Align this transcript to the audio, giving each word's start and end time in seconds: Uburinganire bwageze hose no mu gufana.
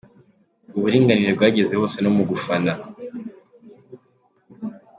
Uburinganire 0.77 1.31
bwageze 1.37 1.73
hose 1.79 1.97
no 2.01 2.11
mu 2.17 2.23
gufana. 2.29 2.73